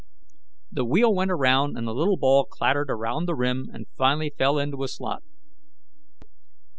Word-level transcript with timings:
The 0.71 0.83
wheel 0.83 1.13
went 1.13 1.29
around 1.29 1.77
and 1.77 1.85
the 1.87 1.93
little 1.93 2.17
ball 2.17 2.45
clattered 2.45 2.89
around 2.89 3.27
the 3.27 3.35
rim 3.35 3.69
and 3.71 3.85
finally 3.99 4.33
fell 4.35 4.57
into 4.57 4.81
a 4.81 4.87
slot. 4.87 5.21